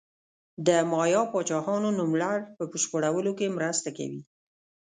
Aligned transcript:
د 0.67 0.69
مایا 0.91 1.21
پاچاهانو 1.31 1.89
نوملړ 1.99 2.37
په 2.55 2.63
بشپړولو 2.71 3.31
کې 3.39 3.55
مرسته 3.57 3.89
کوي. 3.97 4.21